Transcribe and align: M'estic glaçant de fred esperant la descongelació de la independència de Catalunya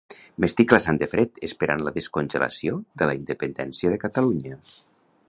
M'estic 0.43 0.69
glaçant 0.71 0.99
de 1.01 1.07
fred 1.11 1.37
esperant 1.49 1.85
la 1.89 1.93
descongelació 1.99 2.79
de 3.03 3.11
la 3.11 3.17
independència 3.21 3.93
de 3.95 4.01
Catalunya 4.09 4.59